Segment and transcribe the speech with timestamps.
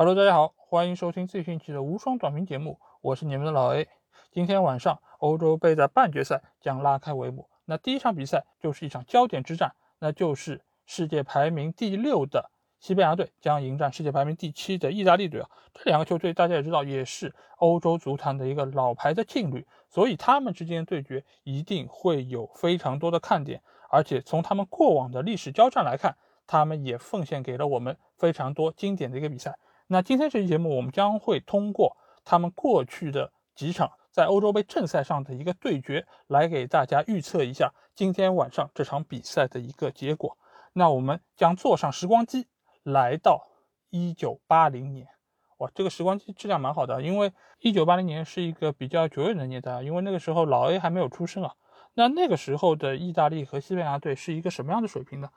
[0.00, 3.86] Hello，大家好，欢迎收听最新期的无双短评节目，我是你们的老 A。
[4.32, 15.50] 今天晚上欧洲杯的半决赛将拉开帷幕，那第一场比赛就是一场焦点之战，那就是世界排名第六的西班牙队将迎战世界排名第七的意大利队啊。
[15.74, 29.58] 这两个球队大家也知道，也是欧洲足坛的一个老牌的劲旅，所以他们之间的对决一定会有非常多的看点，而且从他们过往的历史交战来看，他们也奉献给了我们非常多经典的一个比赛。
[29.92, 40.38] 那今天这期节目，我们将会通过他们过去的几场在欧洲杯正赛上的一个对决，来给大家预测一下今天晚上这场比赛的一个结果。
[40.74, 42.46] 那我们将坐上时光机，
[42.84, 43.48] 来到
[43.90, 45.08] 一九八零年。
[45.56, 51.52] 哇，这个时光机质量蛮好的，因为一九八零年是一个比较久远的年代，因为那个时候老 A 还没有出生啊。
[51.94, 55.28] 那那个时候的意大利和西班牙队是一个什么样的水平呢？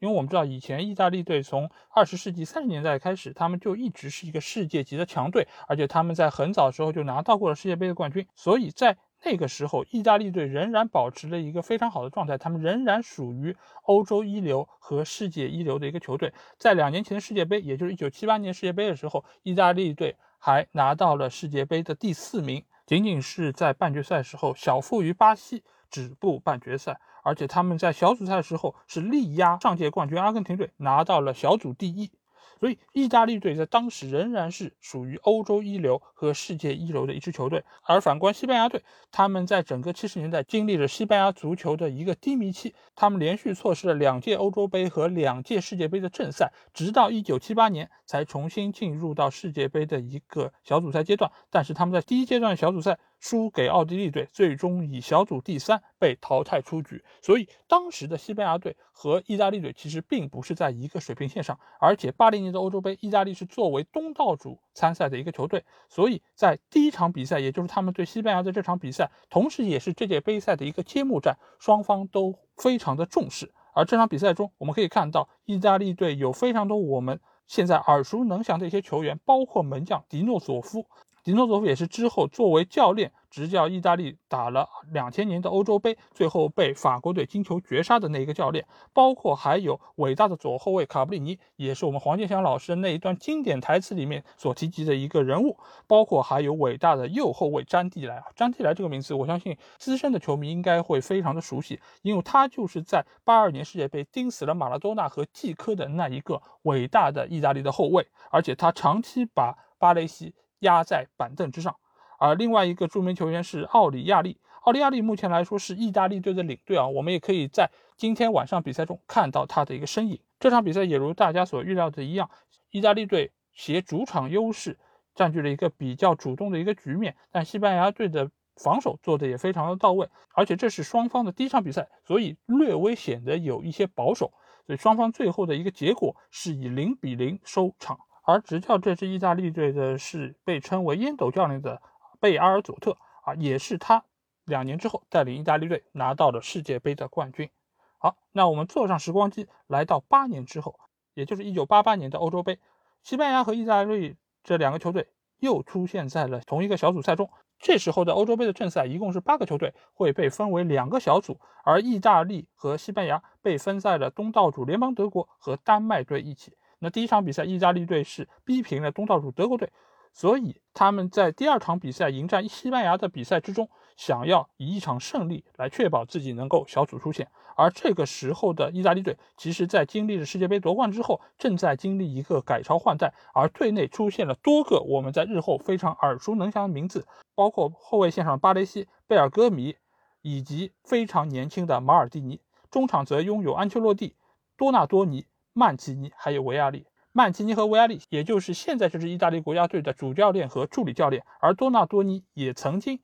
[0.00, 8.26] 因为我们知道，以前意大利队从二十世纪三十年代开始，他们就一直是一个世界级的强队，而且他们在很早的时候就拿到过了世界杯的冠军。
[8.34, 16.32] 所以在那个时候，意大利队仍然保持了一个非常好的状态，他们仍然属于欧洲一流和世界一流的一个球队。
[16.58, 25.62] 在两年前的世界杯，也就是一九七八年世界杯的时候，意大利队还拿到了世界杯的第四名，仅仅是在半决赛时候小负于巴西。
[25.90, 32.10] 止步半决赛，而且他们在小组赛的时候是力压上届冠军阿根廷队，拿到了小组第一。
[32.58, 37.64] 所以，意大利队在当时仍然是属于欧洲一流和世界一流的一支球队。
[37.84, 51.32] 而反观西班牙队，他们在整个七十年代经历了西班牙足球的一个低迷期，他们连续错失了两届欧洲杯和两届世界杯的正赛，直到一九七八年才重新进入到世界杯的一个小组赛阶段。
[51.48, 52.98] 但是他们在第一阶段小组赛。
[53.20, 57.04] 输给奥地利队，最终以小组第三被淘汰出局。
[57.22, 61.60] 所以当时的西班牙队和意大利队其实并不是在一个水平线上。
[61.78, 73.52] 而且八零年的欧洲杯，意大利是作为东道主参赛的一个球队，所以在第一场比赛，也就是他们对西班牙的这场比赛，同时也是这届杯赛的一个揭幕战，双方都非常的重视。
[73.72, 80.86] 而这场比赛中，我们可以看到意大利队有非常多我们现在耳熟能详的一些球员，包括门将迪诺佐夫。
[81.22, 110.34] 迪诺佐夫也是之后作为教练执教意大利打了两千年的欧洲杯，最后被法国队金球绝杀的那一个教练，包括还有伟大的左后卫卡布里尼，也是我们黄健翔老师那一段经典台词里面所提及的一个人物，包括还有伟大的右后卫詹蒂莱啊，詹蒂莱这个名字，我相信资深的球迷应该会非常的熟悉，因为他就是在八二年世界杯盯死了马拉多纳和季科的那一个伟大的意大利的后卫，而且他长期把巴雷西。
[110.60, 111.76] 压在板凳之上，
[112.18, 114.38] 而另外一个著名球员是奥里亚利。
[114.62, 120.20] 奥里亚利目前来说是意大利队的领队啊，我们也可以在今天晚上比赛中看到他的一个身影。
[120.38, 122.30] 这场比赛也如大家所预料的一样，
[122.70, 124.78] 意大利队携主场优势
[125.14, 134.30] 占据了一个比较主动的一个局面，但西班牙队的防守做的也非常的到位，而且这是双方的第一场比赛，所以略微显得有一些保守，
[134.66, 137.98] 所以双方最后的一个结果是以零比零收场。
[138.22, 141.80] 而执教这支意大利队的是被称为“烟斗教练”的
[142.20, 144.04] 贝阿尔佐特啊，也是他
[144.44, 147.50] 两年之后带领意大利队拿到了世界杯的冠军。
[147.98, 150.78] 好，那我们坐上时光机，来到八年之后，
[151.14, 152.58] 也就是一九八八年的欧洲杯，
[153.02, 155.08] 西班牙和意大利这两个球队
[155.38, 157.30] 又出现在了同一个小组赛中。
[157.58, 166.54] 这时候的欧洲杯的正赛一共是八个球队，会被分为两个小组，而意大利和西班牙被分在了东道主联邦德国和丹麦队一起。
[166.80, 169.70] 那第一场比赛，意大利队是逼平了东道主德国队，
[170.12, 177.28] 所以他们在第二场比赛迎战西班牙的比赛之中，想要以一场胜利来确保自己能够小组出线。
[177.54, 189.76] 而这个时候的意大利队，其实在经历了世界杯夺冠之后，正在经历一个改朝换代，而队内出现了多个我们在日后非常耳熟能详的名字，包括后卫线上巴雷西、贝尔戈米，
[190.22, 194.16] 以及非常年轻的马尔蒂尼，中场则拥有安切洛蒂、
[194.56, 195.26] 多纳多尼。
[195.60, 201.22] 曼奇尼还有维亚利，曼奇尼和维亚利，也就是现在这支意大利国家队的主教练和助理教练。
[201.38, 202.98] 而多纳多尼也曾经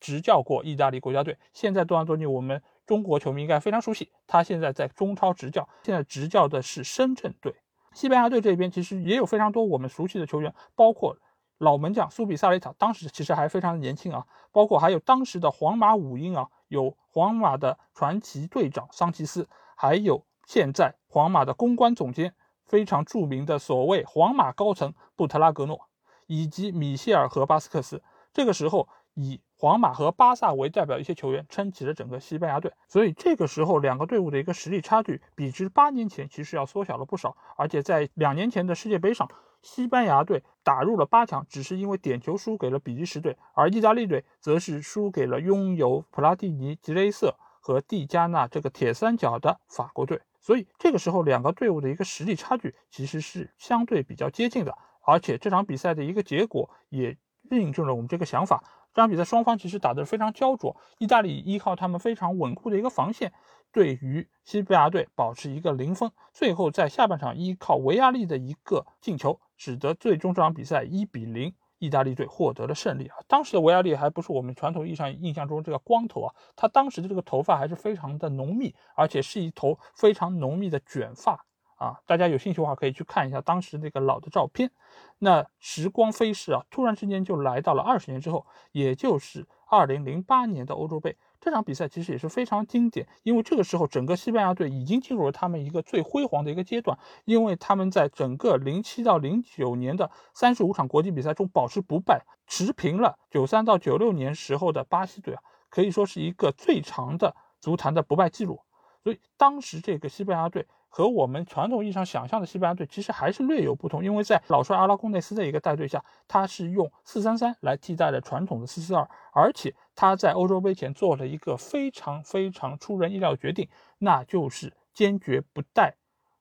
[0.00, 1.38] 执教过意大利国家队。
[1.54, 7.54] 现在多纳多尼我们中国球迷应该非常熟悉，他现在在中超执教，现在执教的是深圳队。
[7.94, 11.16] 西班牙队这边其实也有非常多我们熟悉的球员，包括
[11.56, 14.26] 老门将苏比萨雷塔，当时其实还非常的年轻啊。
[14.52, 20.26] 包括还有当时的皇马五鹰啊，有皇马的传奇队长桑奇斯，还有。
[20.46, 22.34] 现在皇马的公关总监
[22.64, 25.88] 非常著名的所谓皇马高层布特拉格诺，
[26.26, 28.02] 以及米歇尔和巴斯克斯，
[28.32, 39.30] 这个时候以皇马和巴萨为代表一些球员撑起了整个西班牙队，所以这个时候两个队伍的一个实力差距比之八年前其实要缩小了不少，而且在两年前的世界杯上，
[39.62, 50.20] 西班牙队打入了八强，只是因为点球输给了比利时队，而意大利队则是输给了拥有普拉蒂尼、吉雷瑟和蒂加纳这个铁三角的法国队。
[50.38, 54.76] 所以这个时候，两个队伍的一个实力差距其实是相对比较接近的，
[55.06, 57.16] 而且这场比赛的一个结果也
[57.50, 58.62] 印证了我们这个想法。
[58.92, 63.32] 这场比赛双方其实打得非常焦灼，意大利依靠他们非常稳固的一个防线，
[63.72, 71.54] 对于西班牙队保持一个零封，最后在下半场依靠维亚利的一个进球，使得最终这场比赛一比零。
[71.84, 73.16] 意大利队获得了胜利啊！
[73.28, 81.44] 当时的维亚利还不是我们传统意义上印象中这个光头啊，他当时的这个头发还是非常的浓密，而且是一头非常浓密的卷发
[81.76, 82.00] 啊！
[82.06, 84.70] 大家有兴趣的话可以去看一下当时那个老的照片。
[85.18, 91.16] 那时光飞逝啊，突然之间就来到了二十年之后，也就是二零零八年的欧洲杯。
[91.44, 108.62] 这场比赛其实也是非常经典，因为这个时候整个西班牙队已经进入了他们一个最辉煌的一个阶段，因为他们在整个零七到零九年的三十五场国际比赛中保持不败，持平了九三到九六年时候的巴西队啊，可以说是一个最长的足坛的不败记录。
[109.02, 110.66] 所以当时这个西班牙队。
[110.96, 123.68] 和我们传统意义上想象的西班牙队其实还是略有不同，因为在老帅阿拉贡内斯的一个带队下，他是用四三三来替代了传统的四四二，而且他在欧洲杯前做了一个非常非常出人意料的决定，
[123.98, 125.96] 那就是坚决不带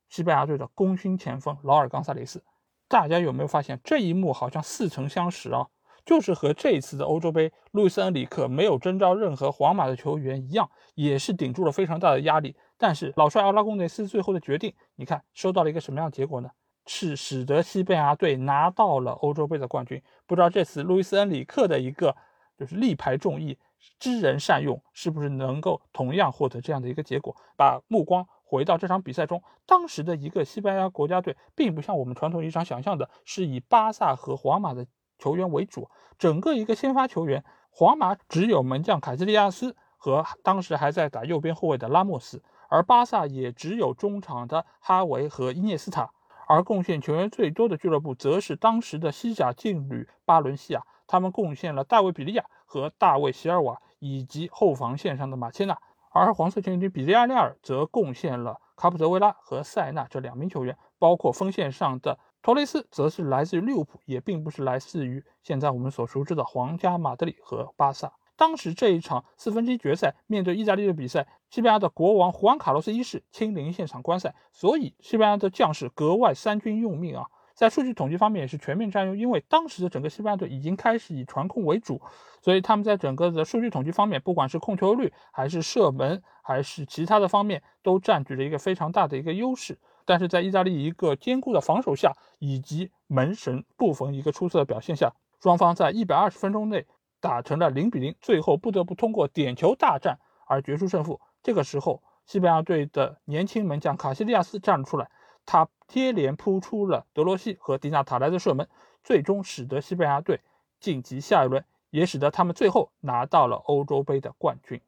[0.07, 2.43] 西班牙队的功勋前锋劳尔冈萨雷斯。
[2.87, 5.65] 大家有没有发现这一幕好像似曾相识啊？
[6.05, 12.55] 就是和这一次的欧洲杯，路易斯恩里克没有征召任何皇马的球员一样，也是顶住了非常大的压力。
[12.83, 16.49] 但是老帅奥拉贡内斯最后的决定，你看收到了一个什么样的结果呢？
[16.85, 20.03] 是使得西班牙队拿到了欧洲杯的冠军。
[20.27, 22.13] 不知道这次路易斯恩里克的一个
[22.57, 23.57] 就是力排众议、
[23.97, 27.33] 知人善用，是不是能够同样获得这样的一个结果？
[27.55, 34.85] 把目光回到这场比赛中，当时的一个西班牙国家队，并不像我们传统意义上想象的，是以巴萨和皇马的
[35.17, 42.43] 球员为主，整个一个先发球员，皇马只有门将卡西利亚斯和当时还在打右边后卫的拉莫斯。
[42.73, 46.09] 而巴萨也只有中场的哈维和伊涅斯塔，
[46.47, 55.77] 而贡献球员最多的俱乐部则是当时的西甲劲旅巴伦西亚，他们贡献了大卫比利亚和大卫席尔瓦，以及后防线上的马切纳。
[56.09, 68.13] 而黄色球队比利亚雷尔则贡献了卡普泽维拉和塞纳这两名球员，包括锋线上的托雷斯，则是来自于利物浦，也并不是来自于现在我们所熟知的皇家马德里和巴萨。
[68.35, 77.25] 当时这一场四分之一决赛面对意大利的比赛，西班牙的国王胡安卡洛斯一世亲临现场观赛，所以西班牙的将士格外三军用命啊。
[77.53, 82.01] 在数据统计方面也是全面占优，因为当时的整个西班牙队已经开始以传控为主，
[82.41, 89.77] 所以他们在整个的数据统计方面，不管是控球率还是射门还是其他的方面，都占据了一个非常大的一个优势。
[90.03, 96.87] 但是在意大利一个坚固的防守下，以及门神布冯一个出色的表现下，双方在一百二十分钟内。
[97.23, 101.21] 打成了零比零，最后不得不通过点球大战而决出胜负。
[101.41, 105.09] 这个时候，西班牙队的年轻门将卡西利亚斯站了出来，
[105.45, 108.67] 他接连扑出了德罗西和迪纳塔莱的射门，
[109.05, 110.41] 最终使得西班牙队
[110.81, 114.81] 晋级下一轮，也使得他们最后拿到了欧洲杯的冠军。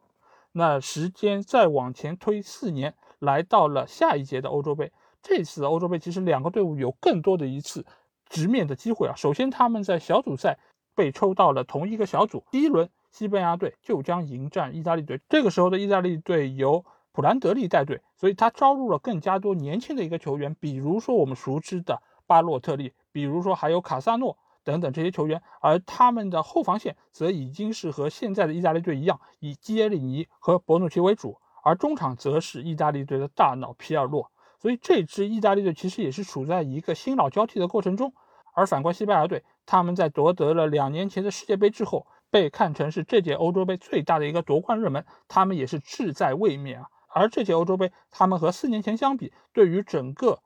[0.51, 4.91] 那时间再往前推四年，来到了下一届的欧洲杯。
[5.23, 7.85] 这次欧洲杯其实两个队伍有更多的一次
[8.27, 9.15] 直面的机会啊。
[9.15, 10.59] 首先，他们在小组赛。
[10.95, 15.21] 被抽到了同一个小组，第一轮西班牙队就将迎战意大利队。
[15.29, 25.41] 这个时候的意大利队由普兰德利带队，所以他招入了更加多年轻的一个球员，比如说我们熟知的巴洛特利，比如说还有卡萨诺等等这些球员。
[25.61, 34.31] 而他们的后防线则已经是和现在的意大利队一样，以基耶里尼和博努奇为主，而中场则是意大利队的大脑皮尔洛。
[34.57, 38.13] 所以这支意大利队其实也是处在一个新老交替的过程中。
[38.53, 46.87] 而反观西班牙队，他们在夺得了两年前的世界杯之后，被看成是这届欧洲杯最大的一个夺冠热门，他们也是志在卫冕啊。
[47.07, 50.39] 而这届欧洲杯，他们和四年前相比，对于整个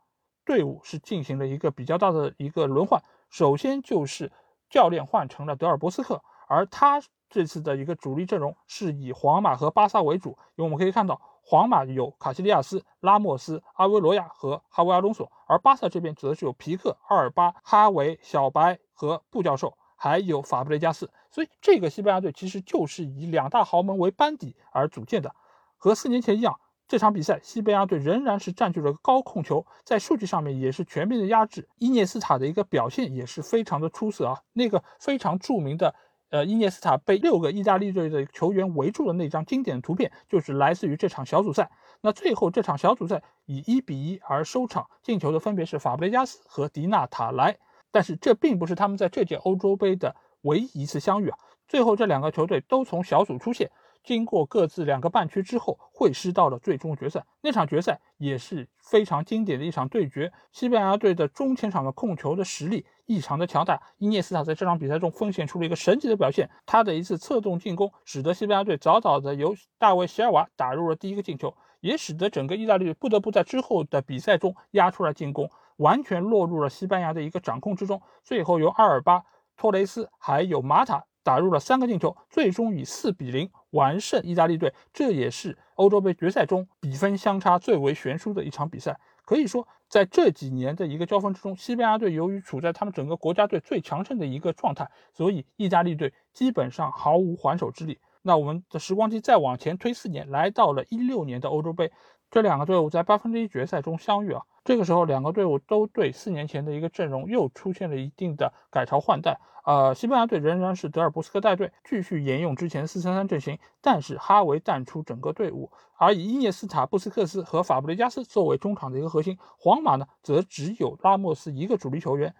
[0.45, 3.01] 队伍是进行了一个比较大的一个轮换。
[3.29, 4.31] 首先就是
[4.69, 11.21] 教练换成了德尔波斯克，而他这次的一个主力阵容是以皇马和巴萨为主，因为我们可以看到。
[11.41, 21.09] 皇马有卡西利亚斯、拉莫斯、阿维罗亚和哈维阿隆索，而巴萨这边则是有皮克、阿尔巴、哈维、小白和布教授，还有法布雷加斯。
[21.31, 25.33] 所以这个西班牙队其实就是以两大豪门为班底而组建的。
[25.77, 31.69] 和四年前一样，这场比赛西班牙队仍然是占据了高控球，在数据上面也是全面的压制。
[31.77, 35.95] 伊涅斯塔的一个表现也是非常的出色啊，那个非常著名的。
[36.31, 41.71] 呃，伊涅斯塔被六个意大利队的球员围住的那张经典的图片，就是来自于这场小组赛。
[42.01, 47.57] 那最后这场小组赛以一比一而收场，进球的分别是法布雷加斯和迪纳塔莱。
[47.91, 51.37] 但是这并不是他们在这届欧洲杯的唯一一次相遇啊。
[51.67, 53.71] 最后这两个球队都从小组出线。
[54.01, 57.25] 经过各自两个半区之后，会师到了最终决赛。
[57.41, 60.31] 那场决赛也是非常经典的一场对决。
[60.53, 66.49] 西班牙队的中前场的控球的实力异常的强大，伊涅斯塔在这场比赛中奉献出了一个神奇的表现。
[66.65, 78.01] 他的一次策动进攻，使得西班牙队早早的由大卫席尔瓦打入了第一个进球，也使得整个意大利不得不在之后的比赛中压出来进攻，完全落入了西班牙的一个掌控之中。
[78.23, 79.23] 最后由阿尔巴、
[79.57, 81.03] 托雷斯还有马塔。
[81.21, 84.73] 打入了三个进球，最终以四比零完胜意大利队。
[84.91, 88.97] 这也是欧洲杯决赛中比分相差最为悬殊的一场比赛。
[89.25, 97.99] 可以说，在这几年的一个交锋之中，西班牙队由于处在他们整个国家队最强盛的一个状态，所以意大利队基本上毫无还手之力。
[98.23, 101.91] 那我们的时光机再往前推四年，来到了一六年的欧洲杯，
[102.31, 104.43] 这两个队伍在八分之一决赛中相遇啊。
[104.63, 109.39] 这个时候，两个队伍都对四年前的一个阵容又出现了一定的改朝换代。
[109.65, 119.37] 呃，西班牙队仍然是德尔布斯克带队，继续沿用之前四三三阵型，但是哈维淡出整个队伍，而以伊涅斯塔、布斯克斯和法布雷加斯作为中场的一个核心。
[119.57, 122.33] 皇马呢，则只有拉莫斯一个主力球员，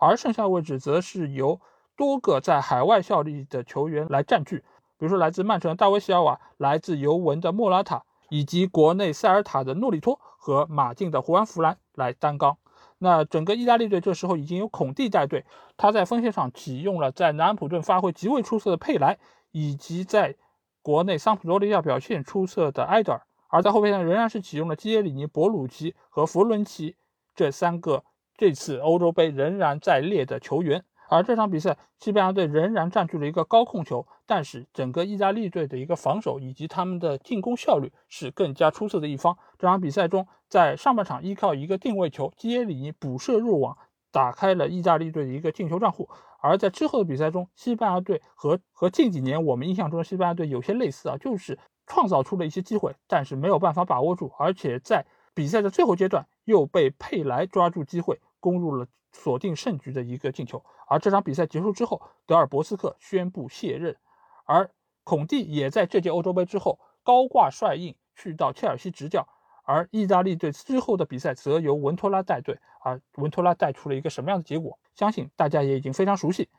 [0.00, 1.60] 而剩下的位置则是由
[1.96, 4.58] 多个在海外效力的球员来占据，
[4.98, 8.02] 比如说来自曼城的大卫席尔瓦，来自尤文的莫拉塔。
[8.28, 12.56] 以及国内塞尔塔的诺里托和马竞的胡安弗兰来担纲。
[12.98, 15.44] 那整个意大利队这时候已经有孔蒂带队，
[15.76, 19.18] 他在锋线上启用了在南安普顿发挥极为出色的佩莱，
[19.50, 20.34] 以及在
[20.80, 23.22] 国内桑普多利亚表现出色的埃德尔。
[23.48, 26.96] 而在后备上仍然是启用了基耶里尼、博鲁奇和弗伦奇
[27.34, 28.02] 这三个
[28.36, 30.84] 这次欧洲杯仍然在列的球员。
[31.08, 39.36] 而这场比赛，西班牙队仍然占据了一个高控球，但是整个意大利队的一个防守以及他们的进攻效率是更加出色的一方。
[39.58, 43.76] 这场比赛中，在上半场依靠一个定位球，基耶里尼补射入网，
[44.10, 46.08] 打开了意大利队的一个进球账户。
[46.40, 58.86] 而在之后的比赛中，西班牙队和和近几年我们印象中的西班牙队有些类似啊，就是创造出了一些机会，但是没有办法把握住，而且在比赛的最后阶段又被佩莱抓住机会攻入了。
[59.12, 63.96] 锁定胜局的一个进球，而这场比赛结束之后，德尔博斯克宣布卸任，
[64.44, 64.70] 而
[65.04, 69.26] 孔蒂也在这届欧洲杯之后高挂帅印去到切尔西执教，
[69.64, 76.50] 而意大利队之后的比赛则由文托拉带队，而文托拉带出了一个什么样的结果，相信大家也已经非常熟悉。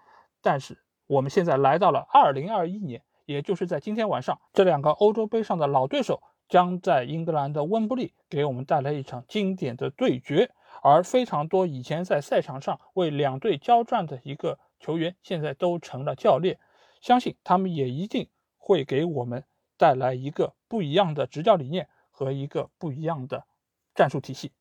[0.41, 10.49] 但是我们现在来到了二零二一年，也就是在今天晚上，这两个欧洲杯上的老对手将在英格兰的温布利给我们带来一场经典的对决。
[10.89, 16.59] 而非常多以前在赛场上为两队交战的一个球员，现在都成了教练，
[17.01, 19.43] 相信他们也一定会给我们
[19.75, 23.43] 带来一个不一样的执教理念和一个不一样的
[23.93, 24.53] 战术体系。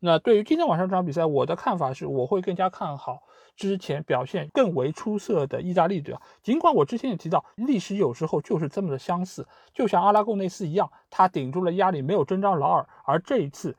[0.00, 3.22] 那对于今天晚上这场比赛，我的看法是，我会更加看好
[3.54, 6.20] 之前表现更为出色的意大利队啊。
[6.42, 13.76] 尽管我之前也提到，历史有时候就是这么的相似，就像阿拉贡内斯一样，他顶住了压力，没有征召劳尔，而这一次，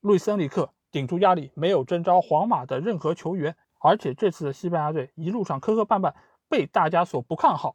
[0.00, 0.70] 路易斯恩里克。
[0.94, 6.14] 顶住压力，没有征召皇马的任何球员，而且这次的西班牙队一路上磕磕绊绊，
[6.48, 7.74] 被大家所不看好。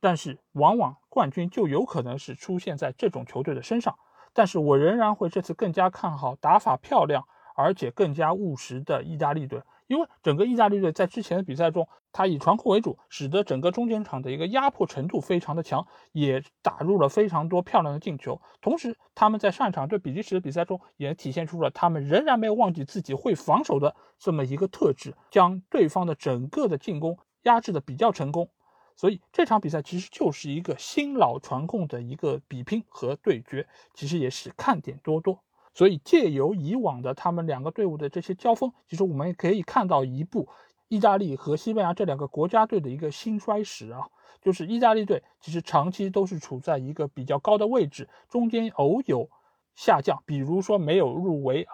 [0.00, 3.98] 但是，往往冠军就有可能是出现在这种球队的身上。
[4.34, 9.62] 但是我仍然会这次更加看好打法漂亮，而且更加务实的意大利队。
[9.86, 18.40] 因为整个意大利队在之前的比赛中，他以传控为主，使得整个中间场的一个压迫程度非常的强，也打入了非常多漂亮的进球。
[18.60, 28.48] 同时，他们在上场对比利时的比赛中，也体现出了他们仍然没有忘记自己会防守的这么一个特质，将对方的整个的进攻压制的比较成功。
[28.94, 35.42] 所以这场比赛其实就是一个新老传控的一个比拼和对决，其实也是看点多多。
[35.74, 40.48] 所以，借由以往的他们两个队伍的这些交锋，其实我们也可以看到一部
[40.88, 44.08] 意大利和西班牙这两个国家队的一个兴衰史啊。
[44.40, 49.30] 就是意大利队其实长期都是处在一个比较高的位置，中间偶有
[49.76, 51.68] 下降，比如说没有入围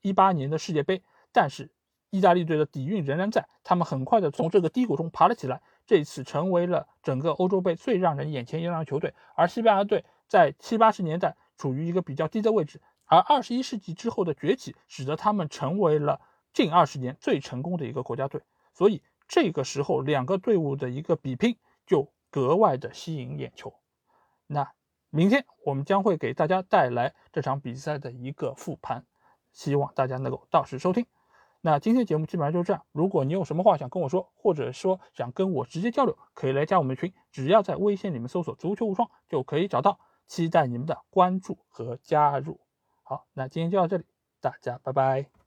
[0.00, 1.70] 一八年的世界杯，但是
[2.08, 9.12] 意大利队的底蕴仍然在，他们很快的从这个低谷中爬了起来，这一次成为了整个欧洲杯最让人眼前一亮的球队。
[9.34, 12.80] 而西班牙队在七八十年代处于一个比较低的位置。
[13.06, 16.20] 而二十一世纪之后的崛起，使得他们成为了
[16.52, 18.42] 近二十年最成功的一个国家队。
[18.72, 23.74] 所以这个时候，两个队伍的一个比拼就格外的吸引眼球。
[24.46, 24.72] 那
[25.10, 29.04] 明天我们将会给大家带来这场比赛的一个复盘，
[29.52, 31.06] 希望大家能够到时收听。
[31.60, 32.84] 那今天节目基本上就是这样。
[32.92, 39.98] 如果你有什么话想跟我说，或者说想跟我直接交流，可以来加我们的群，只要在微信里面搜索“足球无双”就可以找到。
[40.26, 42.58] 期待你们的关注和加入。
[43.08, 44.04] 好，那今天就到这里，
[44.40, 45.45] 大家拜拜。